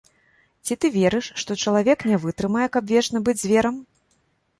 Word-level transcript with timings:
Ці 0.67 0.73
ты 0.85 0.89
верыш, 0.95 1.27
што 1.41 1.57
чалавек 1.63 1.99
не 2.13 2.17
вытрымае, 2.23 2.65
каб 2.79 2.89
вечна 2.95 3.17
быць 3.29 3.37
зверам? 3.43 3.75